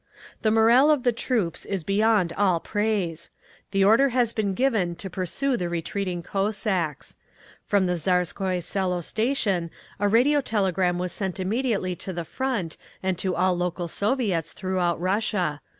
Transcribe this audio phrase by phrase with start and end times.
[0.41, 3.29] The morale of the troops is beyond all praise.
[3.69, 7.15] The order has been given to pursue the retreating Cossacks.
[7.67, 9.69] From the Tsarskoye Selo station
[9.99, 14.99] a radio telegram was sent immediately to the Front and to all local Soviets throughout
[14.99, 15.61] Russia.